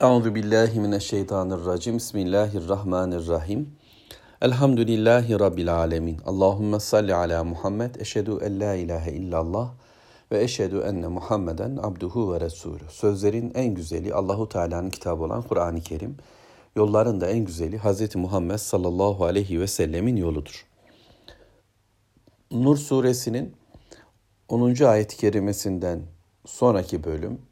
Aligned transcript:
Euzu 0.00 0.34
billahi 0.34 0.80
mineşşeytanirracim. 0.80 1.96
Bismillahirrahmanirrahim. 1.96 3.68
Elhamdülillahi 4.42 5.40
rabbil 5.40 5.74
alamin. 5.74 6.18
Allahumme 6.26 6.80
salli 6.80 7.14
ala 7.14 7.44
Muhammed. 7.44 7.94
Eşhedü 7.94 8.38
en 8.42 8.60
la 8.60 8.74
ilahe 8.74 9.12
illallah 9.12 9.70
ve 10.32 10.42
eşhedü 10.42 10.78
enne 10.78 11.08
Muhammeden 11.08 11.76
abduhu 11.82 12.32
ve 12.32 12.40
resulü. 12.40 12.84
Sözlerin 12.88 13.52
en 13.54 13.74
güzeli 13.74 14.14
Allahu 14.14 14.48
Teala'nın 14.48 14.90
kitabı 14.90 15.24
olan 15.24 15.42
Kur'an-ı 15.42 15.80
Kerim. 15.80 16.16
Yolların 16.76 17.20
da 17.20 17.26
en 17.26 17.44
güzeli 17.44 17.78
Hz. 17.78 18.16
Muhammed 18.16 18.58
sallallahu 18.58 19.24
aleyhi 19.24 19.60
ve 19.60 19.66
sellemin 19.66 20.16
yoludur. 20.16 20.66
Nur 22.50 22.76
suresinin 22.76 23.54
10. 24.48 24.84
ayet-i 24.84 25.16
kerimesinden 25.16 26.02
sonraki 26.46 27.04
bölüm 27.04 27.47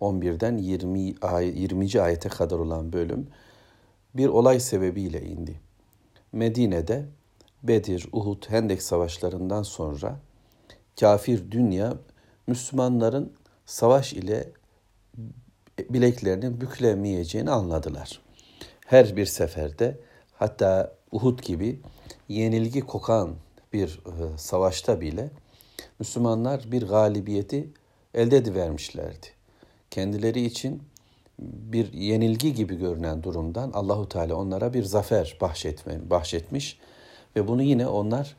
11'den 0.00 0.56
20 0.56 1.14
20. 1.60 2.00
ayete 2.00 2.28
kadar 2.28 2.58
olan 2.58 2.92
bölüm 2.92 3.26
bir 4.14 4.28
olay 4.28 4.60
sebebiyle 4.60 5.22
indi. 5.22 5.60
Medine'de 6.32 7.06
Bedir, 7.62 8.08
Uhud, 8.12 8.48
Hendek 8.48 8.82
savaşlarından 8.82 9.62
sonra 9.62 10.20
kafir 11.00 11.50
dünya 11.50 11.94
Müslümanların 12.46 13.32
savaş 13.66 14.12
ile 14.12 14.48
bileklerinin 15.90 16.60
bükülemeyeceğini 16.60 17.50
anladılar. 17.50 18.20
Her 18.86 19.16
bir 19.16 19.26
seferde 19.26 19.98
hatta 20.32 20.94
Uhud 21.12 21.38
gibi 21.38 21.80
yenilgi 22.28 22.80
kokan 22.80 23.34
bir 23.72 24.00
e, 24.06 24.38
savaşta 24.38 25.00
bile 25.00 25.30
Müslümanlar 25.98 26.72
bir 26.72 26.82
galibiyeti 26.82 27.70
elde 28.14 28.36
edivermişlerdi. 28.36 29.35
Kendileri 29.96 30.44
için 30.44 30.82
bir 31.38 31.92
yenilgi 31.92 32.54
gibi 32.54 32.76
görünen 32.76 33.22
durumdan 33.22 33.70
Allahu 33.72 34.08
Teala 34.08 34.34
onlara 34.34 34.74
bir 34.74 34.82
zafer 34.82 35.36
bahşetme, 35.40 36.10
bahşetmiş 36.10 36.78
ve 37.36 37.48
bunu 37.48 37.62
yine 37.62 37.86
onlar 37.86 38.36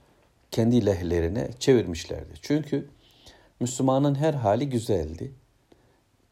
kendi 0.52 0.86
lehlerine 0.86 1.50
çevirmişlerdi. 1.59 2.34
Çünkü 2.42 2.90
Müslümanın 3.59 4.16
her 4.16 4.34
hali 4.34 4.70
güzeldi. 4.70 5.34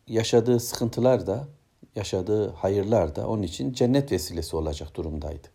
Yaşadığı 0.07 0.59
sıkıntılar 0.59 1.27
da, 1.27 1.47
yaşadığı 1.95 2.49
hayırlar 2.49 3.15
da 3.15 3.27
onun 3.27 3.43
için 3.43 3.73
cennet 3.73 4.11
vesilesi 4.11 4.55
olacak 4.55 4.95
durumdaydı. 4.95 5.47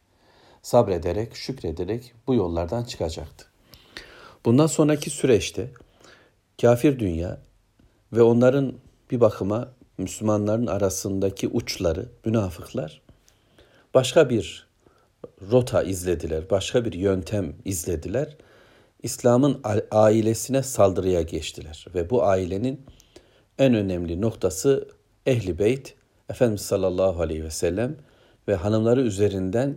Sabrederek, 0.62 1.36
şükrederek 1.36 2.12
bu 2.26 2.34
yollardan 2.34 2.84
çıkacaktı. 2.84 3.46
Bundan 4.44 4.66
sonraki 4.66 5.10
süreçte 5.10 5.70
kafir 6.60 6.98
dünya 6.98 7.40
ve 8.12 8.22
onların 8.22 8.74
bir 9.10 9.20
bakıma 9.20 9.68
Müslümanların 9.98 10.66
arasındaki 10.66 11.48
uçları, 11.48 12.08
münafıklar 12.24 13.02
başka 13.94 14.30
bir 14.30 14.66
rota 15.50 15.82
izlediler, 15.82 16.50
başka 16.50 16.84
bir 16.84 16.92
yöntem 16.92 17.54
izlediler. 17.64 18.36
İslam'ın 19.02 19.60
ailesine 19.90 20.62
saldırıya 20.62 21.22
geçtiler 21.22 21.86
ve 21.94 22.10
bu 22.10 22.24
ailenin 22.24 22.80
en 23.58 23.74
önemli 23.74 24.20
noktası 24.20 24.88
Ehli 25.26 25.58
Beyt, 25.58 25.94
Efendimiz 26.30 26.60
sallallahu 26.60 27.22
aleyhi 27.22 27.44
ve 27.44 27.50
sellem 27.50 27.96
ve 28.48 28.54
hanımları 28.54 29.00
üzerinden 29.00 29.76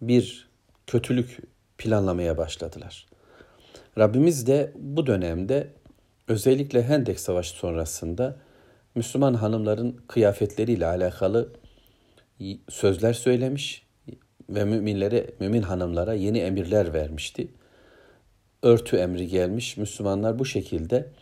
bir 0.00 0.48
kötülük 0.86 1.38
planlamaya 1.78 2.38
başladılar. 2.38 3.06
Rabbimiz 3.98 4.46
de 4.46 4.72
bu 4.78 5.06
dönemde 5.06 5.68
özellikle 6.28 6.82
Hendek 6.82 7.20
Savaşı 7.20 7.56
sonrasında 7.56 8.36
Müslüman 8.96 9.34
hanımların 9.34 9.96
kıyafetleriyle 10.08 10.86
alakalı 10.86 11.52
sözler 12.68 13.12
söylemiş 13.12 13.86
ve 14.48 14.64
müminlere, 14.64 15.26
mümin 15.40 15.62
hanımlara 15.62 16.14
yeni 16.14 16.38
emirler 16.38 16.94
vermişti. 16.94 17.48
Örtü 18.62 18.96
emri 18.96 19.28
gelmiş. 19.28 19.76
Müslümanlar 19.76 20.38
bu 20.38 20.44
şekilde 20.44 21.12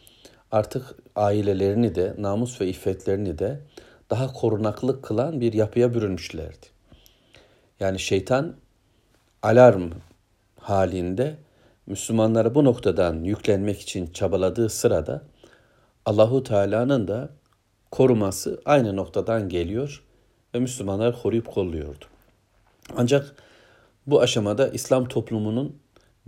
artık 0.51 0.95
ailelerini 1.17 1.95
de, 1.95 2.15
namus 2.19 2.61
ve 2.61 2.67
iffetlerini 2.69 3.39
de 3.39 3.61
daha 4.11 4.33
korunaklı 4.33 5.03
kılan 5.03 5.41
bir 5.41 5.53
yapıya 5.53 5.95
bürünmüşlerdi. 5.95 6.67
Yani 7.81 7.99
şeytan 7.99 8.57
alarm 9.43 9.91
halinde 10.61 11.37
Müslümanlara 11.87 12.55
bu 12.55 12.65
noktadan 12.65 13.25
yüklenmek 13.25 13.81
için 13.81 14.07
çabaladığı 14.07 14.69
sırada 14.69 15.23
Allahu 16.07 16.43
Teala'nın 16.43 17.09
da 17.09 17.31
koruması 17.91 18.63
aynı 18.65 18.97
noktadan 18.97 19.49
geliyor 19.49 20.03
ve 20.55 20.59
Müslümanlar 20.59 21.23
koruyup 21.23 21.47
kolluyordu. 21.47 22.05
Ancak 22.97 23.37
bu 24.07 24.21
aşamada 24.21 24.69
İslam 24.69 25.09
toplumunun 25.09 25.77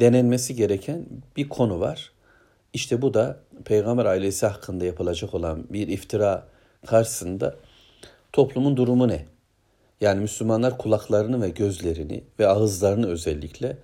denenmesi 0.01 0.55
gereken 0.55 1.07
bir 1.37 1.49
konu 1.49 1.81
var. 1.81 2.13
İşte 2.73 3.03
bu 3.03 3.15
da 3.15 3.41
Peygamber 3.65 4.05
ailesi 4.05 4.47
hakkında 4.47 4.85
yapılacak 4.85 5.35
olan 5.35 5.65
bir 5.71 5.89
iftira 5.89 6.49
karşısında 6.87 7.57
toplumun 8.33 8.77
durumu 8.77 9.09
ne? 9.09 9.27
Yani 10.01 10.21
Müslümanlar 10.21 10.79
kulaklarını 10.79 11.43
ve 11.43 11.49
gözlerini 11.49 12.25
ve 12.39 12.47
ağızlarını 12.47 13.07
özellikle 13.07 13.77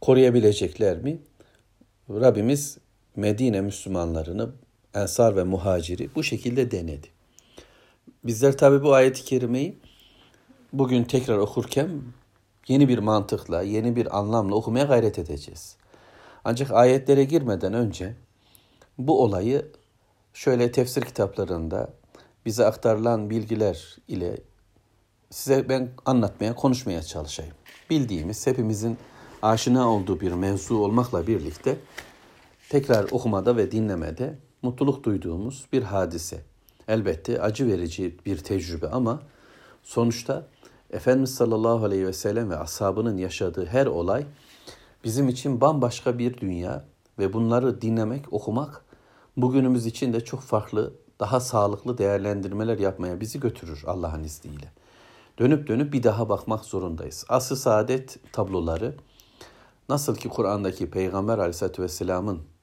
koruyabilecekler 0.00 0.98
mi? 0.98 1.18
Rabbimiz 2.10 2.78
Medine 3.16 3.60
Müslümanlarını, 3.60 4.50
Ensar 4.94 5.36
ve 5.36 5.44
Muhaciri 5.44 6.14
bu 6.14 6.22
şekilde 6.22 6.70
denedi. 6.70 7.06
Bizler 8.24 8.58
tabi 8.58 8.82
bu 8.82 8.94
ayet-i 8.94 9.24
kerimeyi 9.24 9.78
bugün 10.72 11.04
tekrar 11.04 11.38
okurken 11.38 12.02
yeni 12.68 12.88
bir 12.88 12.98
mantıkla, 12.98 13.62
yeni 13.62 13.96
bir 13.96 14.18
anlamla 14.18 14.54
okumaya 14.54 14.84
gayret 14.84 15.18
edeceğiz. 15.18 15.76
Ancak 16.44 16.70
ayetlere 16.70 17.24
girmeden 17.24 17.72
önce 17.72 18.16
bu 18.98 19.22
olayı 19.22 19.72
şöyle 20.34 20.72
tefsir 20.72 21.02
kitaplarında 21.02 21.90
bize 22.46 22.66
aktarılan 22.66 23.30
bilgiler 23.30 23.96
ile 24.08 24.36
size 25.30 25.68
ben 25.68 25.90
anlatmaya, 26.04 26.54
konuşmaya 26.54 27.02
çalışayım. 27.02 27.54
Bildiğimiz, 27.90 28.46
hepimizin 28.46 28.98
aşina 29.42 29.90
olduğu 29.90 30.20
bir 30.20 30.32
mevzu 30.32 30.78
olmakla 30.78 31.26
birlikte 31.26 31.76
tekrar 32.68 33.04
okumada 33.10 33.56
ve 33.56 33.72
dinlemede 33.72 34.38
mutluluk 34.64 35.04
duyduğumuz 35.04 35.66
bir 35.72 35.82
hadise. 35.82 36.42
Elbette 36.88 37.42
acı 37.42 37.66
verici 37.66 38.16
bir 38.26 38.38
tecrübe 38.38 38.88
ama 38.88 39.22
sonuçta 39.82 40.46
Efendimiz 40.90 41.34
sallallahu 41.34 41.84
aleyhi 41.84 42.06
ve 42.06 42.12
sellem 42.12 42.50
ve 42.50 42.56
ashabının 42.56 43.16
yaşadığı 43.16 43.66
her 43.66 43.86
olay 43.86 44.26
bizim 45.04 45.28
için 45.28 45.60
bambaşka 45.60 46.18
bir 46.18 46.38
dünya 46.38 46.84
ve 47.18 47.32
bunları 47.32 47.82
dinlemek, 47.82 48.32
okumak 48.32 48.84
bugünümüz 49.36 49.86
için 49.86 50.12
de 50.12 50.24
çok 50.24 50.40
farklı, 50.40 50.92
daha 51.20 51.40
sağlıklı 51.40 51.98
değerlendirmeler 51.98 52.78
yapmaya 52.78 53.20
bizi 53.20 53.40
götürür 53.40 53.82
Allah'ın 53.86 54.24
izniyle. 54.24 54.72
Dönüp 55.38 55.68
dönüp 55.68 55.92
bir 55.92 56.02
daha 56.02 56.28
bakmak 56.28 56.64
zorundayız. 56.64 57.24
Asıl 57.28 57.56
saadet 57.56 58.32
tabloları 58.32 58.94
nasıl 59.88 60.16
ki 60.16 60.28
Kur'an'daki 60.28 60.90
Peygamber 60.90 61.38
aleyhissalatü 61.38 61.82
vesselamın 61.82 62.53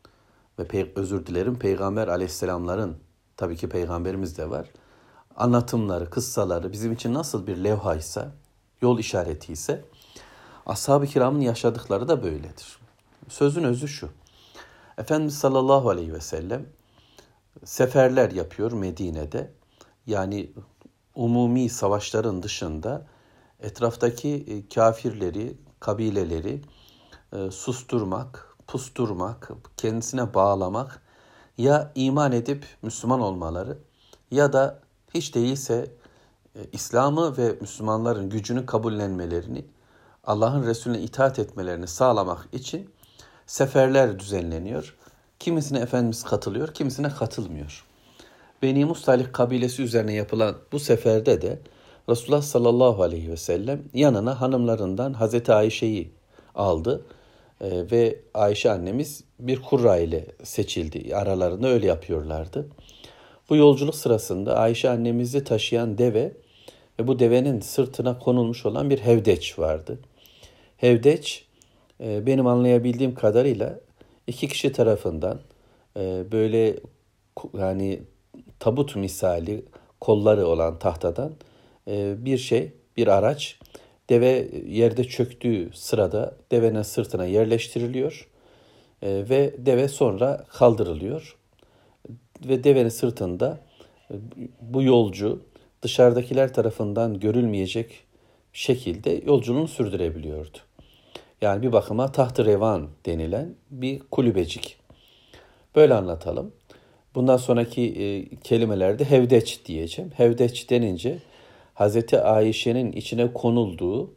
ve 0.65 0.91
özür 0.95 1.25
dilerim 1.25 1.59
Peygamber 1.59 2.07
aleyhisselamların 2.07 2.97
tabii 3.37 3.57
ki 3.57 3.69
peygamberimiz 3.69 4.37
de 4.37 4.49
var. 4.49 4.69
Anlatımları, 5.35 6.09
kıssaları 6.09 6.71
bizim 6.71 6.91
için 6.93 7.13
nasıl 7.13 7.47
bir 7.47 7.57
levhaysa, 7.57 8.31
yol 8.81 8.99
işareti 8.99 9.53
ise 9.53 9.85
ashab-ı 10.65 11.05
kiramın 11.05 11.41
yaşadıkları 11.41 12.07
da 12.07 12.23
böyledir. 12.23 12.79
Sözün 13.29 13.63
özü 13.63 13.87
şu. 13.87 14.09
Efendimiz 14.97 15.37
sallallahu 15.37 15.89
aleyhi 15.89 16.13
ve 16.13 16.21
sellem 16.21 16.65
seferler 17.63 18.31
yapıyor 18.31 18.71
Medine'de. 18.71 19.51
Yani 20.07 20.51
umumi 21.15 21.69
savaşların 21.69 22.43
dışında 22.43 23.07
etraftaki 23.59 24.29
e, 24.29 24.73
kafirleri, 24.73 25.57
kabileleri 25.79 26.61
e, 27.33 27.51
susturmak, 27.51 28.50
pusturmak, 28.71 29.51
kendisine 29.77 30.33
bağlamak 30.33 31.01
ya 31.57 31.91
iman 31.95 32.31
edip 32.31 32.65
Müslüman 32.81 33.19
olmaları 33.19 33.77
ya 34.31 34.53
da 34.53 34.79
hiç 35.13 35.35
değilse 35.35 35.87
e, 36.55 36.59
İslam'ı 36.71 37.37
ve 37.37 37.55
Müslümanların 37.61 38.29
gücünü 38.29 38.65
kabullenmelerini, 38.65 39.65
Allah'ın 40.23 40.65
Resulüne 40.65 41.01
itaat 41.01 41.39
etmelerini 41.39 41.87
sağlamak 41.87 42.47
için 42.53 42.89
seferler 43.45 44.19
düzenleniyor. 44.19 44.95
Kimisine 45.39 45.79
Efendimiz 45.79 46.23
katılıyor, 46.23 46.73
kimisine 46.73 47.09
katılmıyor. 47.09 47.85
Beni 48.61 48.85
Mustalik 48.85 49.33
kabilesi 49.33 49.83
üzerine 49.83 50.13
yapılan 50.13 50.55
bu 50.71 50.79
seferde 50.79 51.41
de 51.41 51.59
Resulullah 52.09 52.41
sallallahu 52.41 53.03
aleyhi 53.03 53.31
ve 53.31 53.37
sellem 53.37 53.83
yanına 53.93 54.41
hanımlarından 54.41 55.13
Hazreti 55.13 55.53
Ayşe'yi 55.53 56.13
aldı 56.55 57.05
ee, 57.61 57.91
ve 57.91 58.19
Ayşe 58.33 58.71
annemiz 58.71 59.23
bir 59.39 59.61
kurra 59.61 59.97
ile 59.97 60.25
seçildi. 60.43 61.15
Aralarında 61.15 61.67
öyle 61.67 61.87
yapıyorlardı. 61.87 62.67
Bu 63.49 63.55
yolculuk 63.55 63.95
sırasında 63.95 64.57
Ayşe 64.57 64.89
annemizi 64.89 65.43
taşıyan 65.43 65.97
deve 65.97 66.31
Ve 66.99 67.07
bu 67.07 67.19
devenin 67.19 67.59
sırtına 67.59 68.19
konulmuş 68.19 68.65
olan 68.65 68.89
bir 68.89 68.99
hevdeç 68.99 69.59
vardı. 69.59 69.99
Hevdeç 70.77 71.45
e, 72.03 72.25
benim 72.25 72.47
anlayabildiğim 72.47 73.15
kadarıyla 73.15 73.79
iki 74.27 74.47
kişi 74.47 74.71
tarafından 74.71 75.39
e, 75.97 76.31
böyle 76.31 76.75
yani 77.57 78.01
tabut 78.59 78.95
misali 78.95 79.65
kolları 80.01 80.47
olan 80.47 80.79
tahtadan 80.79 81.33
e, 81.87 82.25
bir 82.25 82.37
şey, 82.37 82.71
bir 82.97 83.07
araç 83.07 83.59
deve 84.11 84.47
yerde 84.67 85.03
çöktüğü 85.03 85.69
sırada 85.73 86.35
devenin 86.51 86.81
sırtına 86.81 87.25
yerleştiriliyor 87.25 88.27
ve 89.03 89.53
deve 89.57 89.87
sonra 89.87 90.45
kaldırılıyor 90.49 91.37
ve 92.45 92.63
devenin 92.63 92.89
sırtında 92.89 93.59
bu 94.61 94.83
yolcu 94.83 95.41
dışarıdakiler 95.81 96.53
tarafından 96.53 97.19
görülmeyecek 97.19 98.03
şekilde 98.53 99.21
yolculuğunu 99.25 99.67
sürdürebiliyordu. 99.67 100.57
Yani 101.41 101.61
bir 101.61 101.71
bakıma 101.71 102.11
taht 102.11 102.39
revan 102.39 102.89
denilen 103.05 103.55
bir 103.69 103.99
kulübecik. 103.99 104.77
Böyle 105.75 105.93
anlatalım. 105.93 106.51
Bundan 107.15 107.37
sonraki 107.37 107.81
e, 107.81 108.35
kelimelerde 108.35 109.05
hevdeç 109.05 109.65
diyeceğim. 109.65 110.11
Hevdeç 110.17 110.69
denince 110.69 111.17
Hazreti 111.81 112.21
Ayşe'nin 112.21 112.91
içine 112.91 113.33
konulduğu, 113.33 114.13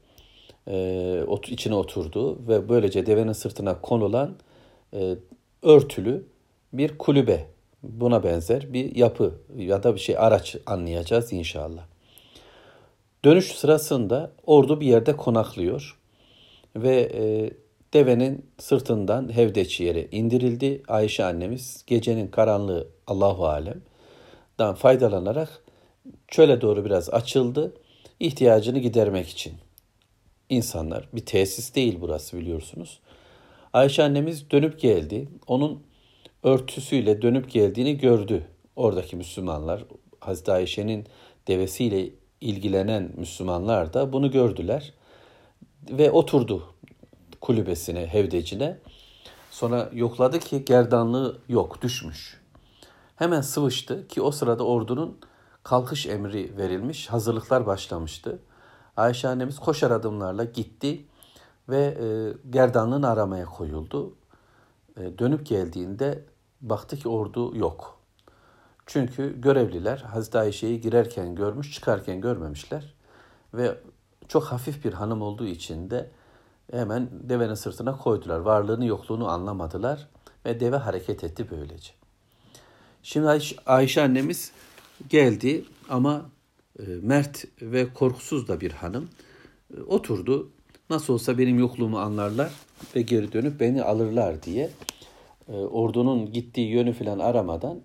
e, 0.69 1.26
içine 1.49 1.75
oturduğu 1.75 2.49
ve 2.49 2.69
böylece 2.69 3.06
devenin 3.06 3.32
sırtına 3.32 3.81
konulan 3.81 4.37
e, 4.94 5.14
örtülü 5.62 6.26
bir 6.72 6.99
kulübe 6.99 7.46
buna 7.82 8.25
benzer 8.25 8.72
bir 8.72 8.96
yapı 8.96 9.34
ya 9.56 9.82
da 9.82 9.94
bir 9.94 10.00
şey 10.00 10.19
araç 10.19 10.56
anlayacağız 10.66 11.32
inşallah. 11.32 11.82
Dönüş 13.25 13.52
sırasında 13.52 14.32
ordu 14.46 14.81
bir 14.81 14.87
yerde 14.87 15.17
konaklıyor 15.17 15.99
ve 16.76 17.10
e, 17.14 17.50
devenin 17.94 18.46
sırtından 18.58 19.37
hevdeçi 19.37 19.84
yere 19.84 20.08
indirildi. 20.12 20.82
Ayşe 20.88 21.25
annemiz 21.25 21.84
gecenin 21.87 22.28
karanlığı 22.28 22.88
Allahu 23.06 23.46
alem'dan 23.46 24.75
faydalanarak 24.75 25.63
çöle 26.29 26.61
doğru 26.61 26.85
biraz 26.85 27.11
açıldı. 27.11 27.75
ihtiyacını 28.21 28.79
gidermek 28.79 29.29
için. 29.29 29.55
İnsanlar 30.49 31.09
bir 31.12 31.27
tesis 31.27 31.75
değil 31.75 31.99
burası 32.01 32.39
biliyorsunuz. 32.39 33.01
Ayşe 33.73 34.03
annemiz 34.03 34.51
dönüp 34.51 34.81
geldi. 34.81 35.29
Onun 35.47 35.83
örtüsüyle 36.43 37.23
dönüp 37.23 37.51
geldiğini 37.51 37.99
gördü 37.99 38.47
oradaki 38.77 39.17
Müslümanlar. 39.17 39.85
Hazreti 40.21 40.53
Ayşe'nin 40.53 41.06
devesiyle 41.49 42.11
ilgilenen 42.41 43.12
Müslümanlar 43.17 43.95
da 43.95 44.12
bunu 44.12 44.31
gördüler 44.31 44.93
ve 45.91 46.11
oturdu 46.11 46.75
kulübesine, 47.41 48.06
hevdecine. 48.06 48.79
Sonra 49.51 49.91
yokladı 49.93 50.39
ki 50.39 50.65
gerdanlığı 50.65 51.39
yok, 51.49 51.83
düşmüş. 51.83 52.41
Hemen 53.17 53.41
sıvıştı 53.41 54.09
ki 54.09 54.23
o 54.23 54.31
sırada 54.31 54.67
ordunun 54.67 55.19
kalkış 55.64 56.06
emri 56.06 56.56
verilmiş, 56.56 57.08
hazırlıklar 57.08 57.66
başlamıştı. 57.66 58.38
Ayşe 58.96 59.28
annemiz 59.28 59.58
koşar 59.58 59.90
adımlarla 59.90 60.44
gitti 60.44 61.05
ve 61.69 61.99
e, 62.00 62.06
gerdanlığını 62.50 63.08
aramaya 63.08 63.44
koyuldu. 63.44 64.14
E, 64.96 65.19
dönüp 65.19 65.46
geldiğinde 65.46 66.25
baktı 66.61 66.96
ki 66.96 67.08
ordu 67.08 67.56
yok. 67.56 67.99
Çünkü 68.87 69.40
görevliler 69.40 69.99
Hazreti 69.99 70.38
Ayşe'yi 70.38 70.81
girerken 70.81 71.34
görmüş, 71.34 71.72
çıkarken 71.72 72.20
görmemişler. 72.20 72.94
Ve 73.55 73.78
çok 74.28 74.44
hafif 74.44 74.84
bir 74.84 74.93
hanım 74.93 75.22
olduğu 75.22 75.46
için 75.46 75.90
de 75.90 76.10
hemen 76.72 77.08
devenin 77.12 77.55
sırtına 77.55 77.96
koydular. 77.96 78.38
Varlığını 78.38 78.87
yokluğunu 78.87 79.28
anlamadılar 79.28 80.08
ve 80.44 80.60
deve 80.60 80.76
hareket 80.76 81.25
etti 81.25 81.50
böylece. 81.50 81.93
Şimdi 83.02 83.40
Ayşe, 83.67 84.02
annemiz 84.02 84.52
geldi 85.08 85.64
ama 85.88 86.31
e, 86.79 86.82
mert 87.02 87.44
ve 87.62 87.93
korkusuz 87.94 88.49
da 88.49 88.61
bir 88.61 88.70
hanım. 88.73 89.08
E, 89.76 89.81
oturdu. 89.81 90.50
Nasıl 90.91 91.14
olsa 91.14 91.38
benim 91.38 91.58
yokluğumu 91.58 91.99
anlarlar 91.99 92.52
ve 92.96 93.02
geri 93.02 93.32
dönüp 93.32 93.61
beni 93.61 93.82
alırlar 93.82 94.43
diye 94.43 94.70
e, 95.49 95.52
ordunun 95.52 96.32
gittiği 96.32 96.69
yönü 96.69 96.93
falan 96.93 97.19
aramadan 97.19 97.81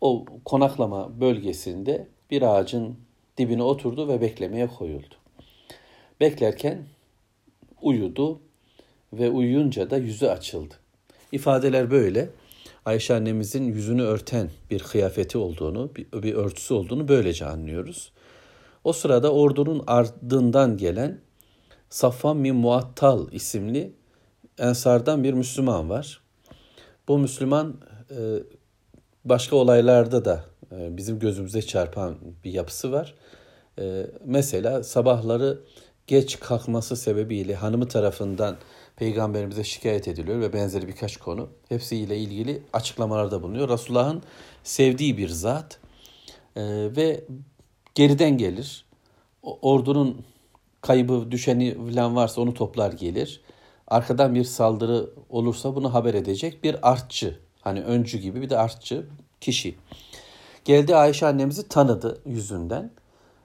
o 0.00 0.24
konaklama 0.44 1.20
bölgesinde 1.20 2.06
bir 2.30 2.42
ağacın 2.42 2.96
dibine 3.38 3.62
oturdu 3.62 4.08
ve 4.08 4.20
beklemeye 4.20 4.66
koyuldu. 4.66 5.14
Beklerken 6.20 6.78
uyudu 7.82 8.40
ve 9.12 9.30
uyuyunca 9.30 9.90
da 9.90 9.96
yüzü 9.96 10.26
açıldı. 10.26 10.74
İfadeler 11.32 11.90
böyle. 11.90 12.28
Ayşe 12.84 13.14
annemizin 13.14 13.64
yüzünü 13.64 14.02
örten 14.02 14.50
bir 14.70 14.78
kıyafeti 14.82 15.38
olduğunu, 15.38 15.90
bir, 15.96 16.34
örtüsü 16.34 16.74
olduğunu 16.74 17.08
böylece 17.08 17.46
anlıyoruz. 17.46 18.12
O 18.84 18.92
sırada 18.92 19.32
ordunun 19.32 19.84
ardından 19.86 20.76
gelen 20.76 21.20
Safvan 21.90 22.36
min 22.36 22.54
Muattal 22.54 23.32
isimli 23.32 23.92
Ensardan 24.58 25.24
bir 25.24 25.32
Müslüman 25.32 25.90
var. 25.90 26.20
Bu 27.08 27.18
Müslüman 27.18 27.76
e, 28.10 28.18
başka 29.24 29.56
olaylarda 29.56 30.24
da 30.24 30.44
e, 30.72 30.96
bizim 30.96 31.18
gözümüze 31.18 31.62
çarpan 31.62 32.16
bir 32.44 32.50
yapısı 32.50 32.92
var. 32.92 33.14
E, 33.78 34.06
mesela 34.24 34.82
sabahları 34.82 35.60
geç 36.06 36.40
kalkması 36.40 36.96
sebebiyle 36.96 37.54
hanımı 37.54 37.88
tarafından 37.88 38.56
peygamberimize 38.96 39.64
şikayet 39.64 40.08
ediliyor 40.08 40.40
ve 40.40 40.52
benzeri 40.52 40.88
birkaç 40.88 41.16
konu. 41.16 41.48
Hepsiyle 41.68 42.18
ilgili 42.18 42.62
açıklamalarda 42.72 43.42
bulunuyor. 43.42 43.68
Resulullah'ın 43.68 44.22
sevdiği 44.64 45.18
bir 45.18 45.28
zat 45.28 45.80
ve 46.56 47.24
geriden 47.94 48.38
gelir. 48.38 48.84
Ordunun 49.42 50.24
kaybı 50.80 51.30
düşeni 51.30 51.74
falan 51.74 52.16
varsa 52.16 52.40
onu 52.40 52.54
toplar 52.54 52.92
gelir 52.92 53.40
arkadan 53.92 54.34
bir 54.34 54.44
saldırı 54.44 55.10
olursa 55.30 55.74
bunu 55.76 55.94
haber 55.94 56.14
edecek 56.14 56.64
bir 56.64 56.90
artçı. 56.90 57.38
Hani 57.60 57.82
öncü 57.82 58.18
gibi 58.18 58.42
bir 58.42 58.50
de 58.50 58.58
artçı 58.58 59.06
kişi. 59.40 59.76
Geldi 60.64 60.96
Ayşe 60.96 61.26
annemizi 61.26 61.68
tanıdı 61.68 62.20
yüzünden. 62.26 62.90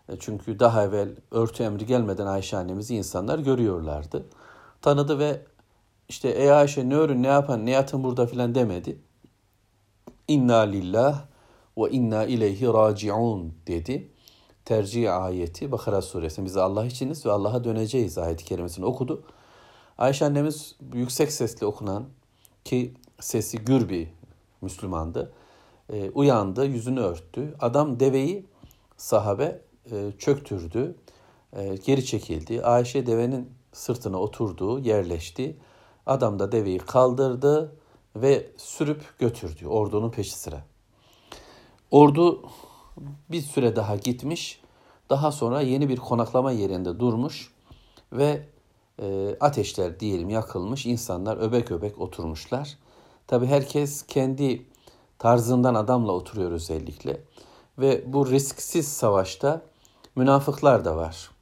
E, 0.09 0.13
çünkü 0.19 0.59
daha 0.59 0.83
evvel 0.83 1.09
örtü 1.31 1.63
emri 1.63 1.85
gelmeden 1.85 2.25
Ayşe 2.25 2.57
annemizi 2.57 2.95
insanlar 2.95 3.39
görüyorlardı. 3.39 4.25
Tanıdı 4.87 5.19
ve 5.19 5.41
işte 6.09 6.29
ey 6.29 6.51
Ayşe 6.51 6.89
ne 6.89 6.95
örün 6.95 7.23
ne 7.23 7.27
yapan 7.27 7.65
ne 7.65 7.71
yatın 7.71 8.03
burada 8.03 8.25
filan 8.25 8.56
demedi. 8.56 8.99
İnna 10.27 10.57
lillah 10.57 11.25
ve 11.77 11.89
inna 11.89 12.25
ileyhi 12.25 12.67
raciun 12.67 13.53
dedi. 13.67 14.11
Tercih 14.65 15.15
ayeti 15.15 15.71
Bakara 15.71 16.01
suresi. 16.01 16.45
Biz 16.45 16.57
Allah 16.57 16.85
içiniz 16.85 17.25
ve 17.25 17.31
Allah'a 17.31 17.63
döneceğiz 17.63 18.17
ayeti 18.17 18.45
kerimesini 18.45 18.85
okudu. 18.85 19.23
Ayşe 19.97 20.25
annemiz 20.25 20.75
yüksek 20.94 21.31
sesle 21.31 21.65
okunan 21.65 22.06
ki 22.65 22.94
sesi 23.19 23.57
gür 23.57 23.89
bir 23.89 24.07
Müslümandı. 24.61 25.31
E, 25.94 26.09
uyandı, 26.09 26.65
yüzünü 26.65 26.99
örttü. 26.99 27.56
Adam 27.59 27.99
deveyi 27.99 28.45
sahabe 28.97 29.61
e, 29.91 30.11
çöktürdü, 30.17 30.95
e, 31.53 31.75
geri 31.75 32.06
çekildi. 32.06 32.63
Ayşe 32.63 33.07
devenin 33.07 33.56
sırtına 33.74 34.18
oturdu, 34.19 34.80
yerleşti. 34.80 35.57
Adam 36.06 36.40
da 36.40 36.52
deveyi 36.52 36.80
kaldırdı 36.80 37.76
ve 38.16 38.52
sürüp 38.57 39.19
götürdü 39.19 39.68
ordunun 39.68 40.12
peşi 40.12 40.38
sıra. 40.38 40.64
Ordu 41.92 42.50
bir 43.31 43.42
süre 43.42 43.76
daha 43.76 43.95
gitmiş. 43.95 44.62
Daha 45.09 45.31
sonra 45.31 45.62
yeni 45.62 45.90
bir 45.90 45.97
konaklama 45.97 46.52
yerinde 46.52 47.00
durmuş 47.00 47.54
ve 48.14 48.45
e, 49.02 49.36
ateşler 49.40 50.00
diyelim 50.00 50.30
yakılmış, 50.30 50.86
insanlar 50.86 51.38
öbek 51.38 51.71
öbek 51.71 52.02
oturmuşlar. 52.02 52.78
Tabi 53.28 53.45
herkes 53.45 54.06
kendi 54.07 54.66
tarzından 55.19 55.76
adamla 55.76 56.12
oturuyor 56.12 56.52
özellikle. 56.52 57.21
Ve 57.80 58.14
bu 58.14 58.30
risksiz 58.30 58.88
savaşta 58.88 59.62
münafıklar 60.16 60.86
da 60.86 60.97
var. 60.97 61.36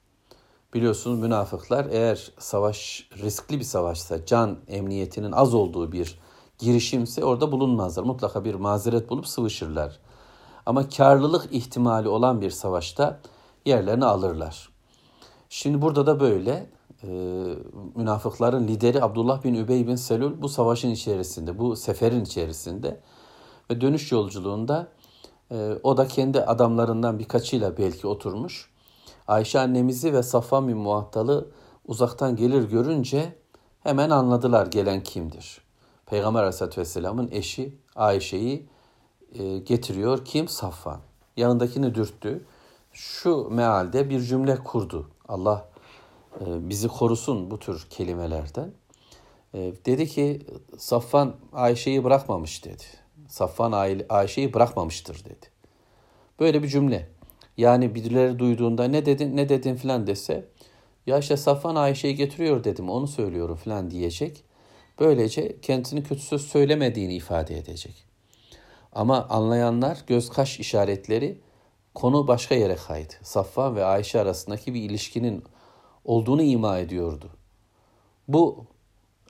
Biliyorsunuz 0.75 1.19
münafıklar 1.19 1.87
eğer 1.91 2.31
savaş 2.39 3.09
riskli 3.17 3.59
bir 3.59 3.63
savaşsa, 3.63 4.25
can 4.25 4.57
emniyetinin 4.67 5.31
az 5.31 5.53
olduğu 5.53 5.91
bir 5.91 6.19
girişimse 6.59 7.25
orada 7.25 7.51
bulunmazlar. 7.51 8.03
Mutlaka 8.03 8.45
bir 8.45 8.55
mazeret 8.55 9.09
bulup 9.09 9.27
sıvışırlar. 9.27 9.99
Ama 10.65 10.89
karlılık 10.89 11.47
ihtimali 11.51 12.07
olan 12.07 12.41
bir 12.41 12.49
savaşta 12.49 13.19
yerlerini 13.65 14.05
alırlar. 14.05 14.69
Şimdi 15.49 15.81
burada 15.81 16.07
da 16.07 16.19
böyle 16.19 16.69
e, 17.03 17.07
münafıkların 17.95 18.67
lideri 18.67 19.03
Abdullah 19.03 19.43
bin 19.43 19.53
Übey 19.53 19.87
bin 19.87 19.95
Selul 19.95 20.41
bu 20.41 20.49
savaşın 20.49 20.91
içerisinde, 20.91 21.59
bu 21.59 21.75
seferin 21.75 22.25
içerisinde 22.25 23.01
ve 23.71 23.81
dönüş 23.81 24.11
yolculuğunda 24.11 24.87
e, 25.51 25.55
o 25.83 25.97
da 25.97 26.07
kendi 26.07 26.41
adamlarından 26.41 27.19
birkaçıyla 27.19 27.77
belki 27.77 28.07
oturmuş. 28.07 28.74
Ayşe 29.27 29.59
annemizi 29.59 30.13
ve 30.13 30.23
Safvan 30.23 30.63
Muattal'ı 30.63 31.47
uzaktan 31.85 32.35
gelir 32.35 32.69
görünce 32.69 33.35
hemen 33.83 34.09
anladılar 34.09 34.67
gelen 34.67 35.03
kimdir. 35.03 35.61
Peygamber 36.05 36.39
Aleyhisselatü 36.39 36.81
Vesselam'ın 36.81 37.29
eşi 37.31 37.77
Ayşe'yi 37.95 38.65
e, 39.33 39.57
getiriyor. 39.57 40.25
Kim? 40.25 40.47
Safvan. 40.47 40.99
Yanındakini 41.37 41.95
dürttü. 41.95 42.45
Şu 42.93 43.49
mealde 43.49 44.09
bir 44.09 44.21
cümle 44.21 44.55
kurdu. 44.55 45.09
Allah 45.27 45.69
e, 46.41 46.69
bizi 46.69 46.87
korusun 46.87 47.51
bu 47.51 47.59
tür 47.59 47.87
kelimelerden. 47.89 48.71
E, 49.53 49.73
dedi 49.85 50.07
ki 50.07 50.47
Safvan 50.77 51.35
Ayşe'yi 51.53 52.03
bırakmamış 52.03 52.65
dedi. 52.65 52.83
Safvan 53.27 53.99
Ayşe'yi 54.09 54.53
bırakmamıştır 54.53 55.25
dedi. 55.25 55.45
Böyle 56.39 56.63
bir 56.63 56.67
cümle. 56.67 57.14
Yani 57.57 57.95
birileri 57.95 58.39
duyduğunda 58.39 58.83
ne 58.83 59.05
dedin 59.05 59.37
ne 59.37 59.49
dedin 59.49 59.75
filan 59.75 60.07
dese 60.07 60.45
ya 61.05 61.17
işte 61.17 61.37
Safvan 61.37 61.75
Ayşe'yi 61.75 62.15
getiriyor 62.15 62.63
dedim 62.63 62.89
onu 62.89 63.07
söylüyorum 63.07 63.55
filan 63.55 63.91
diyecek. 63.91 64.43
Böylece 64.99 65.61
kendisini 65.61 66.03
kötü 66.03 66.21
söz 66.21 66.41
söylemediğini 66.41 67.15
ifade 67.15 67.57
edecek. 67.57 68.05
Ama 68.91 69.27
anlayanlar 69.29 69.97
göz 70.07 70.29
kaş 70.29 70.59
işaretleri 70.59 71.41
konu 71.95 72.27
başka 72.27 72.55
yere 72.55 72.75
kaydı. 72.75 73.13
Safvan 73.23 73.75
ve 73.75 73.85
Ayşe 73.85 74.19
arasındaki 74.19 74.73
bir 74.73 74.81
ilişkinin 74.81 75.43
olduğunu 76.05 76.41
ima 76.41 76.79
ediyordu. 76.79 77.29
Bu 78.27 78.65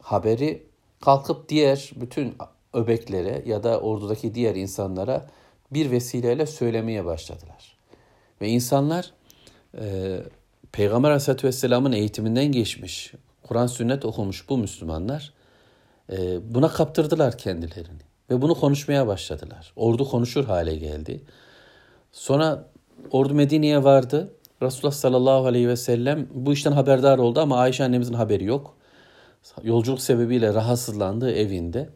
haberi 0.01 0.67
kalkıp 1.01 1.49
diğer 1.49 1.91
bütün 1.95 2.35
öbeklere 2.73 3.43
ya 3.45 3.63
da 3.63 3.79
ordudaki 3.79 4.35
diğer 4.35 4.55
insanlara 4.55 5.29
bir 5.71 5.91
vesileyle 5.91 6.45
söylemeye 6.45 7.05
başladılar. 7.05 7.74
Ve 8.41 8.47
insanlar 8.47 9.11
e, 9.77 10.19
Peygamber 10.71 11.09
Aleyhisselatü 11.09 11.47
Vesselam'ın 11.47 11.91
eğitiminden 11.91 12.45
geçmiş, 12.45 13.13
Kur'an 13.43 13.67
sünnet 13.67 14.05
okumuş 14.05 14.49
bu 14.49 14.57
Müslümanlar 14.57 15.33
e, 16.11 16.17
buna 16.55 16.67
kaptırdılar 16.67 17.37
kendilerini. 17.37 18.01
Ve 18.29 18.41
bunu 18.41 18.55
konuşmaya 18.55 19.07
başladılar. 19.07 19.73
Ordu 19.75 20.09
konuşur 20.09 20.45
hale 20.45 20.75
geldi. 20.75 21.21
Sonra 22.11 22.67
ordu 23.11 23.33
Medine'ye 23.33 23.83
vardı. 23.83 24.33
Resulullah 24.61 24.93
sallallahu 24.93 25.45
aleyhi 25.45 25.67
ve 25.67 25.77
sellem 25.77 26.27
bu 26.33 26.53
işten 26.53 26.71
haberdar 26.71 27.17
oldu 27.17 27.39
ama 27.39 27.57
Ayşe 27.57 27.83
annemizin 27.83 28.13
haberi 28.13 28.43
yok. 28.43 28.75
Yolculuk 29.63 30.01
sebebiyle 30.01 30.53
rahatsızlandı 30.53 31.31
evinde. 31.31 31.89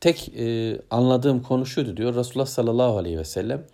Tek 0.00 0.32
e, 0.38 0.78
anladığım 0.90 1.42
konu 1.42 1.66
şuydu 1.66 1.96
diyor. 1.96 2.14
Resulullah 2.14 2.46
sallallahu 2.46 2.96
aleyhi 2.96 3.18
ve 3.18 3.24
sellem 3.24 3.64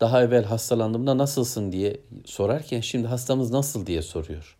daha 0.00 0.22
evvel 0.22 0.44
hastalandığımda 0.44 1.18
nasılsın 1.18 1.72
diye 1.72 1.96
sorarken 2.24 2.80
şimdi 2.80 3.06
hastamız 3.06 3.50
nasıl 3.50 3.86
diye 3.86 4.02
soruyor. 4.02 4.56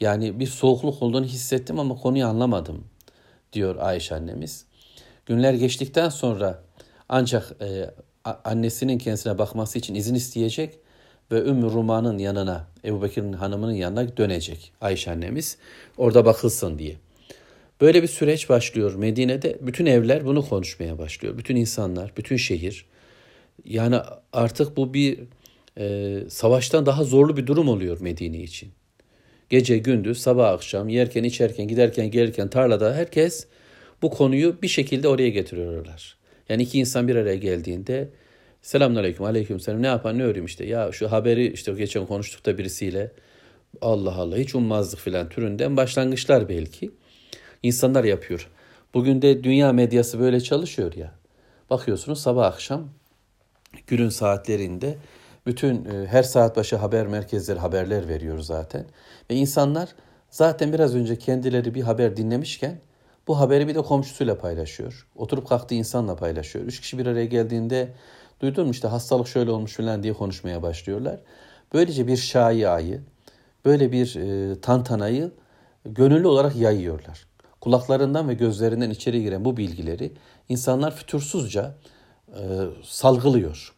Yani 0.00 0.40
bir 0.40 0.46
soğukluk 0.46 1.02
olduğunu 1.02 1.24
hissettim 1.24 1.80
ama 1.80 1.96
konuyu 1.96 2.26
anlamadım 2.26 2.84
diyor 3.52 3.76
Ayşe 3.76 4.14
annemiz. 4.14 4.64
Günler 5.26 5.54
geçtikten 5.54 6.08
sonra 6.08 6.62
ancak 7.08 7.56
e, 7.60 7.90
annesinin 8.24 8.98
kendisine 8.98 9.38
bakması 9.38 9.78
için 9.78 9.94
izin 9.94 10.14
isteyecek 10.14 10.78
ve 11.32 11.40
Ümmü 11.40 11.70
Ruma'nın 11.70 12.18
yanına, 12.18 12.66
Ebu 12.84 13.02
Bekir'in 13.02 13.32
hanımının 13.32 13.72
yanına 13.72 14.16
dönecek 14.16 14.72
Ayşe 14.80 15.10
annemiz. 15.10 15.58
Orada 15.96 16.24
bakılsın 16.24 16.78
diye. 16.78 16.96
Böyle 17.80 18.02
bir 18.02 18.08
süreç 18.08 18.48
başlıyor 18.48 18.94
Medine'de. 18.94 19.58
Bütün 19.60 19.86
evler 19.86 20.24
bunu 20.26 20.48
konuşmaya 20.48 20.98
başlıyor. 20.98 21.38
Bütün 21.38 21.56
insanlar, 21.56 22.12
bütün 22.16 22.36
şehir. 22.36 22.86
Yani 23.64 23.96
artık 24.32 24.76
bu 24.76 24.94
bir 24.94 25.18
e, 25.78 26.20
savaştan 26.28 26.86
daha 26.86 27.04
zorlu 27.04 27.36
bir 27.36 27.46
durum 27.46 27.68
oluyor 27.68 28.00
Medine 28.00 28.42
için. 28.42 28.72
Gece 29.50 29.78
gündüz, 29.78 30.20
sabah 30.20 30.48
akşam, 30.48 30.88
yerken 30.88 31.24
içerken, 31.24 31.68
giderken 31.68 32.10
gelirken 32.10 32.48
tarlada 32.48 32.94
herkes 32.94 33.46
bu 34.02 34.10
konuyu 34.10 34.62
bir 34.62 34.68
şekilde 34.68 35.08
oraya 35.08 35.28
getiriyorlar. 35.28 36.16
Yani 36.48 36.62
iki 36.62 36.78
insan 36.78 37.08
bir 37.08 37.16
araya 37.16 37.36
geldiğinde 37.36 38.10
Selamünaleyküm, 38.64 39.24
aleyküm 39.24 39.60
selam. 39.60 39.82
Ne 39.82 39.86
yapan 39.86 40.18
ne 40.18 40.22
öreyim 40.22 40.46
işte. 40.46 40.66
Ya 40.66 40.92
şu 40.92 41.12
haberi 41.12 41.52
işte 41.52 41.72
geçen 41.72 42.06
konuştuk 42.06 42.46
da 42.46 42.58
birisiyle. 42.58 43.12
Allah 43.80 44.14
Allah 44.14 44.36
hiç 44.36 44.54
ummazdık 44.54 45.00
filan 45.00 45.28
türünden 45.28 45.76
başlangıçlar 45.76 46.48
belki. 46.48 46.90
İnsanlar 47.62 48.04
yapıyor. 48.04 48.50
Bugün 48.94 49.22
de 49.22 49.44
dünya 49.44 49.72
medyası 49.72 50.20
böyle 50.20 50.40
çalışıyor 50.40 50.92
ya. 50.94 51.14
Bakıyorsunuz 51.70 52.20
sabah 52.20 52.46
akşam 52.46 52.88
günün 53.86 54.08
saatlerinde 54.08 54.98
bütün 55.46 55.84
e, 55.84 56.06
her 56.06 56.22
saat 56.22 56.56
başı 56.56 56.76
haber 56.76 57.06
merkezleri 57.06 57.58
haberler 57.58 58.08
veriyor 58.08 58.38
zaten. 58.38 58.84
Ve 59.30 59.34
insanlar 59.34 59.88
zaten 60.30 60.72
biraz 60.72 60.94
önce 60.94 61.18
kendileri 61.18 61.74
bir 61.74 61.82
haber 61.82 62.16
dinlemişken 62.16 62.78
bu 63.28 63.40
haberi 63.40 63.68
bir 63.68 63.74
de 63.74 63.82
komşusuyla 63.82 64.38
paylaşıyor. 64.38 65.06
Oturup 65.16 65.48
kalktığı 65.48 65.74
insanla 65.74 66.16
paylaşıyor. 66.16 66.64
Üç 66.64 66.80
kişi 66.80 66.98
bir 66.98 67.06
araya 67.06 67.26
geldiğinde 67.26 67.88
duydun 68.40 68.66
mu 68.66 68.70
işte 68.70 68.88
hastalık 68.88 69.28
şöyle 69.28 69.50
olmuş 69.50 69.76
falan 69.76 70.02
diye 70.02 70.12
konuşmaya 70.12 70.62
başlıyorlar. 70.62 71.20
Böylece 71.74 72.06
bir 72.06 72.16
şaiayı, 72.16 73.00
böyle 73.64 73.92
bir 73.92 74.16
e, 74.16 74.60
tantanayı 74.60 75.32
gönüllü 75.84 76.26
olarak 76.26 76.56
yayıyorlar. 76.56 77.26
Kulaklarından 77.60 78.28
ve 78.28 78.34
gözlerinden 78.34 78.90
içeri 78.90 79.22
giren 79.22 79.44
bu 79.44 79.56
bilgileri 79.56 80.12
insanlar 80.48 80.96
fütursuzca 80.96 81.74
salgılıyor. 82.82 83.74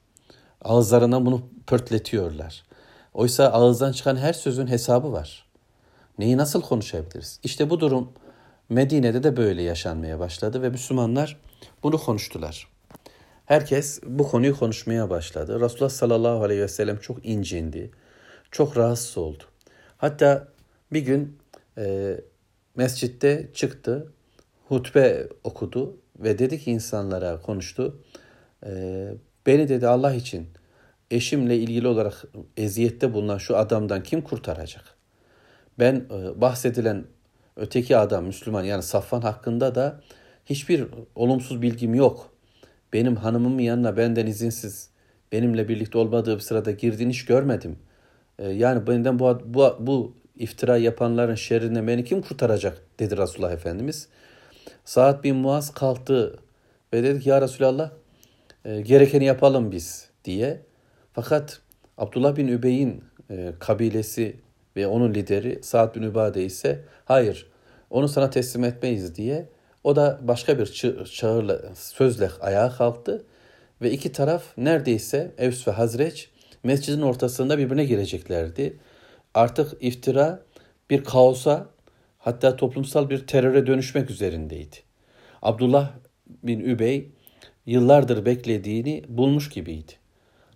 Ağızlarından 0.63 1.27
bunu 1.27 1.43
pörtletiyorlar. 1.67 2.65
Oysa 3.15 3.47
ağızdan 3.47 3.93
çıkan 3.93 4.17
her 4.17 4.33
sözün 4.33 4.67
hesabı 4.67 5.13
var. 5.13 5.47
Neyi 6.19 6.37
nasıl 6.37 6.63
konuşabiliriz? 6.63 7.41
İşte 7.43 7.71
bu 7.71 7.81
durum 7.81 8.13
Medine'de 8.69 9.23
de 9.23 9.37
böyle 9.37 9.63
yaşanmaya 9.63 10.19
başladı 10.19 10.63
ve 10.63 10.69
Müslümanlar 10.69 11.41
bunu 11.83 11.99
konuştular. 11.99 12.69
Herkes 13.47 14.01
bu 14.07 14.29
konuyu 14.29 14.59
konuşmaya 14.59 15.11
başladı. 15.11 15.61
Resulullah 15.61 15.91
sallallahu 15.91 16.45
aleyhi 16.45 16.61
ve 16.61 16.69
sellem 16.69 16.99
çok 16.99 17.27
incindi. 17.27 17.91
Çok 18.51 18.77
rahatsız 18.77 19.19
oldu. 19.19 19.43
Hatta 19.99 20.49
bir 20.93 21.01
gün 21.01 21.39
e, 21.79 22.17
mescitte 22.77 23.51
çıktı, 23.55 24.13
hutbe 24.69 25.29
okudu 25.45 25.97
ve 26.19 26.39
dedi 26.39 26.59
ki 26.59 26.71
insanlara 26.71 27.41
konuştu. 27.41 28.03
E, 28.67 29.09
beni 29.47 29.69
dedi 29.69 29.89
Allah 29.89 30.15
için 30.15 30.49
eşimle 31.11 31.57
ilgili 31.57 31.89
olarak 31.89 32.25
eziyette 32.57 33.13
bulunan 33.13 33.39
şu 33.39 33.57
adamdan 33.57 34.03
kim 34.03 34.21
kurtaracak? 34.21 34.85
Ben 35.79 35.95
e, 35.95 36.41
bahsedilen 36.41 37.05
öteki 37.57 37.97
adam 37.97 38.25
Müslüman 38.25 38.65
yani 38.65 38.83
Safvan 38.83 39.21
hakkında 39.21 39.75
da 39.75 40.01
hiçbir 40.47 40.87
olumsuz 41.15 41.63
bilgim 41.63 41.95
yok. 41.95 42.33
Benim 42.93 43.17
hanımımın 43.17 43.59
yanına 43.59 43.97
benden 43.97 44.27
izinsiz 44.27 44.91
benimle 45.33 45.69
birlikte 45.69 45.99
olmadığı 45.99 46.37
bir 46.37 46.41
sırada 46.41 46.71
girdiğini 46.71 47.13
hiç 47.13 47.25
görmedim. 47.25 47.79
Ee, 48.39 48.49
yani 48.49 48.87
benden 48.87 49.19
bu, 49.19 49.41
bu, 49.45 49.77
bu 49.81 50.15
iftira 50.37 50.77
yapanların 50.77 51.35
şerrinden 51.35 51.89
beni 51.89 52.05
kim 52.05 52.23
kurtaracak 52.23 52.83
dedi 52.99 53.17
Resulullah 53.17 53.53
Efendimiz. 53.53 54.09
Saat 54.85 55.25
bin 55.25 55.37
Muaz 55.37 55.75
kalktı 55.75 56.39
ve 56.93 57.03
dedi 57.03 57.21
ki 57.21 57.29
ya 57.29 57.41
Resulallah 57.41 57.91
e, 58.67 58.81
gerekeni 58.81 59.25
yapalım 59.25 59.73
biz 59.73 60.11
diye. 60.25 60.61
Fakat 61.13 61.61
Abdullah 61.99 62.37
bin 62.37 62.49
Übey'in 62.49 63.05
e, 63.31 63.53
kabilesi 63.59 64.37
ve 64.77 64.87
onun 64.87 65.15
lideri 65.15 65.59
Sa'd 65.63 65.95
bin 65.95 66.03
Übade 66.03 66.45
ise 66.45 66.85
hayır 67.05 67.47
onu 67.91 68.09
sana 68.09 68.31
teslim 68.31 68.65
etmeyiz 68.65 69.15
diye 69.15 69.49
o 69.85 69.97
da 69.97 70.21
başka 70.23 70.59
bir 70.59 70.67
çağırla, 71.05 71.75
sözle 71.75 72.31
ayağa 72.41 72.71
kalktı 72.71 73.25
ve 73.83 73.91
iki 73.91 74.13
taraf 74.13 74.45
neredeyse 74.57 75.35
Evs 75.39 75.69
ve 75.69 75.73
Hazreç 75.73 76.31
mescidin 76.63 77.03
ortasında 77.03 77.59
birbirine 77.59 77.85
gireceklerdi. 77.85 78.77
Artık 79.35 79.73
iftira 79.81 80.43
bir 80.91 81.05
kaosa 81.05 81.67
hatta 82.19 82.57
toplumsal 82.57 83.11
bir 83.11 83.27
teröre 83.27 83.67
dönüşmek 83.67 84.11
üzerindeydi. 84.11 84.77
Abdullah 85.43 85.93
bin 86.27 86.61
Übey 86.61 87.11
yıllardır 87.67 88.25
beklediğini 88.25 89.05
bulmuş 89.09 89.49
gibiydi. 89.49 89.93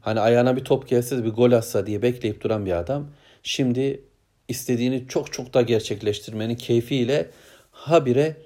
Hani 0.01 0.21
ayağına 0.21 0.57
bir 0.57 0.65
top 0.65 0.89
gelse 0.89 1.25
bir 1.25 1.31
gol 1.31 1.53
atsa 1.53 1.87
diye 1.87 2.03
bekleyip 2.03 2.41
duran 2.41 2.67
bir 2.67 2.73
adam 2.73 3.07
şimdi 3.43 4.05
istediğini 4.49 5.09
çok 5.09 5.33
çok 5.33 5.55
da 5.55 5.63
gerçekleştirmenin 5.63 6.55
keyfiyle 6.55 7.31
habire 7.71 8.37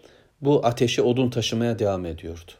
bu 0.41 0.67
ateşi 0.67 1.03
odun 1.03 1.31
taşımaya 1.31 1.79
devam 1.79 2.07
ediyordu. 2.07 2.53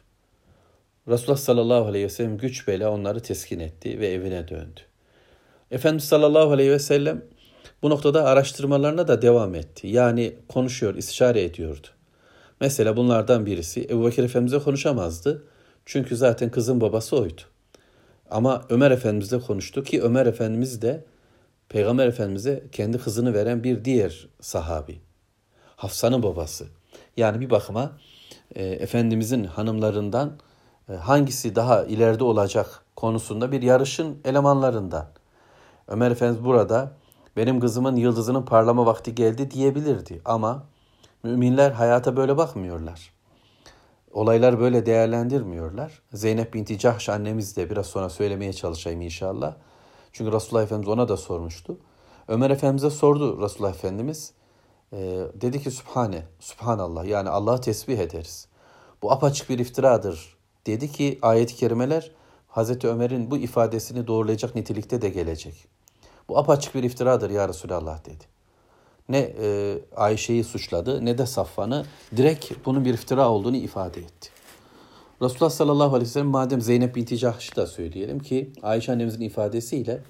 Resulullah 1.07 1.37
sallallahu 1.37 1.85
aleyhi 1.85 2.05
ve 2.05 2.09
sellem 2.09 2.37
güç 2.37 2.67
bela 2.67 2.91
onları 2.91 3.19
teskin 3.19 3.59
etti 3.59 3.99
ve 3.99 4.07
evine 4.07 4.47
döndü. 4.47 4.81
Efendimiz 5.71 6.03
sallallahu 6.03 6.51
aleyhi 6.51 6.71
ve 6.71 6.79
sellem 6.79 7.21
bu 7.81 7.89
noktada 7.89 8.25
araştırmalarına 8.25 9.07
da 9.07 9.21
devam 9.21 9.55
etti. 9.55 9.87
Yani 9.87 10.33
konuşuyor, 10.49 10.95
istişare 10.95 11.43
ediyordu. 11.43 11.87
Mesela 12.61 12.97
bunlardan 12.97 13.45
birisi 13.45 13.87
Ebu 13.89 14.05
Bekir 14.05 14.23
Efendimiz'e 14.23 14.59
konuşamazdı. 14.59 15.43
Çünkü 15.85 16.15
zaten 16.15 16.51
kızın 16.51 16.81
babası 16.81 17.17
oydu. 17.17 17.41
Ama 18.29 18.65
Ömer 18.69 18.91
Efendimiz'le 18.91 19.45
konuştu 19.47 19.83
ki 19.83 20.01
Ömer 20.01 20.25
Efendimiz 20.25 20.81
de 20.81 21.05
Peygamber 21.69 22.07
Efendimiz'e 22.07 22.63
kendi 22.71 22.97
kızını 22.97 23.33
veren 23.33 23.63
bir 23.63 23.85
diğer 23.85 24.27
sahabi. 24.41 24.99
Hafsa'nın 25.75 26.23
babası. 26.23 26.67
Yani 27.17 27.39
bir 27.39 27.49
bakıma 27.49 27.91
e, 28.55 28.65
Efendimizin 28.65 29.43
hanımlarından 29.43 30.37
e, 30.89 30.93
hangisi 30.93 31.55
daha 31.55 31.83
ileride 31.83 32.23
olacak 32.23 32.83
konusunda 32.95 33.51
bir 33.51 33.61
yarışın 33.61 34.17
elemanlarından. 34.25 35.07
Ömer 35.87 36.11
Efendimiz 36.11 36.45
burada 36.45 36.91
benim 37.37 37.59
kızımın 37.59 37.95
yıldızının 37.95 38.45
parlama 38.45 38.85
vakti 38.85 39.15
geldi 39.15 39.51
diyebilirdi 39.51 40.21
ama 40.25 40.63
müminler 41.23 41.71
hayata 41.71 42.17
böyle 42.17 42.37
bakmıyorlar. 42.37 43.14
Olaylar 44.15 44.59
böyle 44.59 44.85
değerlendirmiyorlar. 44.85 46.01
Zeynep 46.13 46.53
binti 46.53 46.79
Cahş 46.79 47.09
annemiz 47.09 47.57
de 47.57 47.69
biraz 47.69 47.85
sonra 47.85 48.09
söylemeye 48.09 48.53
çalışayım 48.53 49.01
inşallah. 49.01 49.55
Çünkü 50.11 50.31
Resulullah 50.31 50.63
Efendimiz 50.63 50.89
ona 50.89 51.07
da 51.07 51.17
sormuştu. 51.17 51.77
Ömer 52.27 52.49
Efendimiz'e 52.49 52.89
sordu 52.89 53.41
Resulullah 53.41 53.73
Efendimiz. 53.73 54.33
E, 54.93 54.97
dedi 55.33 55.63
ki 55.63 55.71
Sübhane, 55.71 56.23
Sübhanallah 56.39 57.05
yani 57.05 57.29
Allah'ı 57.29 57.61
tesbih 57.61 57.97
ederiz. 57.97 58.47
Bu 59.01 59.11
apaçık 59.11 59.49
bir 59.49 59.59
iftiradır. 59.59 60.37
Dedi 60.67 60.91
ki 60.91 61.19
ayet-i 61.21 61.55
kerimeler 61.55 62.11
Hazreti 62.47 62.87
Ömer'in 62.87 63.31
bu 63.31 63.37
ifadesini 63.37 64.07
doğrulayacak 64.07 64.55
nitelikte 64.55 65.01
de 65.01 65.09
gelecek. 65.09 65.67
Bu 66.29 66.37
apaçık 66.37 66.75
bir 66.75 66.83
iftiradır 66.83 67.29
ya 67.29 67.49
Resulallah 67.49 68.05
dedi. 68.05 68.34
Ne 69.09 69.17
e, 69.41 69.77
Ayşe'yi 69.95 70.43
suçladı 70.43 71.05
ne 71.05 71.17
de 71.17 71.25
Safvan'ı 71.25 71.85
direkt 72.17 72.51
bunun 72.65 72.85
bir 72.85 72.93
iftira 72.93 73.29
olduğunu 73.29 73.55
ifade 73.55 73.99
etti. 73.99 74.29
Resulullah 75.21 75.49
sallallahu 75.49 75.89
aleyhi 75.89 76.09
ve 76.09 76.13
sellem 76.13 76.27
madem 76.27 76.61
Zeynep 76.61 76.95
binti 76.95 77.17
Cahş'ı 77.17 77.55
da 77.55 77.67
söyleyelim 77.67 78.19
ki 78.19 78.51
Ayşe 78.63 78.91
annemizin 78.91 79.21
ifadesiyle 79.21 80.01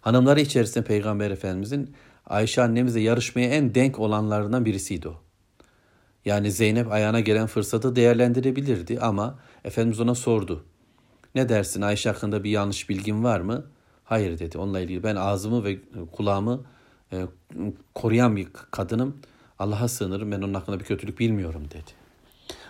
hanımları 0.00 0.40
içerisinde 0.40 0.84
Peygamber 0.84 1.30
Efendimizin 1.30 1.94
Ayşe 2.26 2.62
annemizle 2.62 3.00
yarışmaya 3.00 3.48
en 3.48 3.74
denk 3.74 3.98
olanlarından 3.98 4.64
birisiydi 4.64 5.08
o. 5.08 5.14
Yani 6.24 6.52
Zeynep 6.52 6.92
ayağına 6.92 7.20
gelen 7.20 7.46
fırsatı 7.46 7.96
değerlendirebilirdi 7.96 8.98
ama 9.00 9.38
Efendimiz 9.64 10.00
ona 10.00 10.14
sordu. 10.14 10.64
Ne 11.34 11.48
dersin 11.48 11.82
Ayşe 11.82 12.10
hakkında 12.10 12.44
bir 12.44 12.50
yanlış 12.50 12.88
bilgin 12.88 13.24
var 13.24 13.40
mı? 13.40 13.64
Hayır 14.04 14.38
dedi. 14.38 14.58
Onunla 14.58 14.80
ilgili 14.80 15.02
ben 15.02 15.16
ağzımı 15.16 15.64
ve 15.64 15.78
kulağımı 16.12 16.64
e, 17.12 17.26
koruyan 17.94 18.36
bir 18.36 18.48
kadınım. 18.70 19.16
Allah'a 19.58 19.88
sığınırım 19.88 20.32
ben 20.32 20.42
onun 20.42 20.54
hakkında 20.54 20.80
bir 20.80 20.84
kötülük 20.84 21.18
bilmiyorum 21.18 21.64
dedi. 21.70 21.90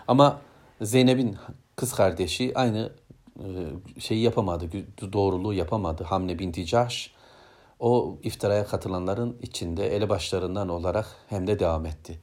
Ama 0.07 0.41
Zeynep'in 0.81 1.37
kız 1.75 1.93
kardeşi 1.93 2.51
aynı 2.55 2.91
e, 3.39 3.47
şeyi 3.99 4.21
yapamadı, 4.21 4.65
doğruluğu 5.13 5.53
yapamadı. 5.53 6.03
Hamle 6.03 6.39
binti 6.39 6.65
Cahş 6.65 7.11
o 7.79 8.17
iftiraya 8.23 8.65
katılanların 8.65 9.37
içinde 9.41 9.95
elebaşlarından 9.95 10.69
olarak 10.69 11.07
hem 11.29 11.47
de 11.47 11.59
devam 11.59 11.85
etti. 11.85 12.19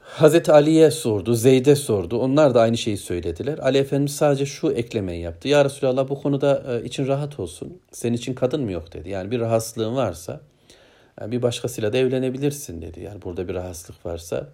Hazreti 0.00 0.52
Ali'ye 0.52 0.90
sordu, 0.90 1.34
Zeyd'e 1.34 1.76
sordu. 1.76 2.18
Onlar 2.18 2.54
da 2.54 2.60
aynı 2.60 2.78
şeyi 2.78 2.96
söylediler. 2.96 3.58
Ali 3.58 3.78
Efendimiz 3.78 4.16
sadece 4.16 4.46
şu 4.46 4.72
eklemeyi 4.72 5.22
yaptı. 5.22 5.48
Ya 5.48 5.64
Resulallah 5.64 6.08
bu 6.08 6.22
konuda 6.22 6.62
e, 6.68 6.84
için 6.84 7.06
rahat 7.06 7.40
olsun. 7.40 7.78
Senin 7.92 8.16
için 8.16 8.34
kadın 8.34 8.62
mı 8.62 8.72
yok 8.72 8.92
dedi. 8.92 9.08
Yani 9.08 9.30
bir 9.30 9.40
rahatsızlığın 9.40 9.96
varsa 9.96 10.40
yani 11.20 11.32
bir 11.32 11.42
başkasıyla 11.42 11.92
da 11.92 11.98
evlenebilirsin 11.98 12.82
dedi. 12.82 13.00
Yani 13.00 13.22
burada 13.22 13.48
bir 13.48 13.54
rahatsızlık 13.54 14.06
varsa. 14.06 14.48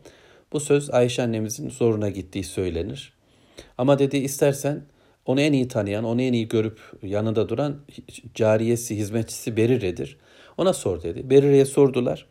Bu 0.53 0.61
söz 0.61 0.91
Ayşe 0.91 1.23
annemizin 1.23 1.71
zoruna 1.71 2.09
gittiği 2.09 2.45
söylenir. 2.45 3.13
Ama 3.79 3.99
dedi 3.99 4.17
istersen 4.17 4.83
onu 5.27 5.41
en 5.41 5.53
iyi 5.53 5.69
tanıyan, 5.69 6.05
onu 6.05 6.23
en 6.23 6.33
iyi 6.33 6.49
görüp 6.49 6.81
yanında 7.03 7.49
duran 7.49 7.77
cariyesi, 8.35 8.97
hizmetçisi 8.97 9.57
Berire'dir. 9.57 10.17
Ona 10.57 10.73
sor 10.73 11.03
dedi. 11.03 11.31
Berire'ye 11.31 11.65
sordular. 11.65 12.27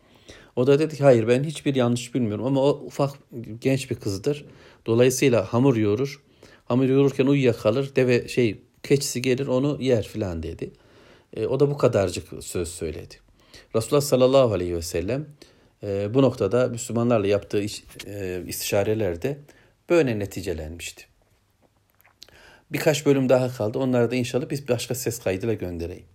O 0.56 0.68
da 0.68 0.80
dedi 0.80 0.98
ki 0.98 1.04
hayır 1.04 1.28
ben 1.28 1.44
hiçbir 1.44 1.76
yanlış 1.76 2.16
bilmiyorum 2.16 2.46
ama 2.46 2.62
o 2.62 2.70
ufak 2.70 3.12
genç 3.62 3.92
bir 3.92 3.96
kızdır. 3.96 4.46
Dolayısıyla 4.86 5.54
hamur 5.54 5.76
yoğurur. 5.76 6.22
Hamur 6.66 6.86
yoğururken 6.86 7.28
uyuyakalır. 7.28 7.96
Deve 7.96 8.28
şey 8.28 8.62
keçisi 8.84 9.22
gelir 9.22 9.48
onu 9.48 9.78
yer 9.82 10.04
filan 10.04 10.44
dedi. 10.44 10.72
E, 11.34 11.48
o 11.48 11.60
da 11.60 11.70
bu 11.70 11.78
kadarcık 11.78 12.28
söz 12.44 12.68
söyledi. 12.68 13.16
Resulullah 13.76 14.02
sallallahu 14.02 14.54
aleyhi 14.54 14.76
ve 14.76 14.82
sellem 14.82 15.26
e, 15.84 16.14
bu 16.14 16.22
noktada 16.22 16.68
Müslümanlarla 16.68 17.28
yaptığı 17.28 17.62
iş, 17.62 17.84
e, 18.08 18.44
istişarelerde 18.48 19.38
böyle 19.90 20.20
neticelenmişti. 20.20 21.04
Birkaç 22.72 23.06
bölüm 23.06 23.30
daha 23.30 23.54
kaldı. 23.54 23.80
Onları 23.80 24.12
da 24.12 24.16
inşallah 24.16 24.50
biz 24.50 24.68
başka 24.68 24.96
ses 24.96 25.20
kaydıyla 25.20 25.54
göndereyim. 25.54 26.06